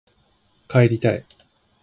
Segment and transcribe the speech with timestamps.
[0.67, 1.23] 帰りたい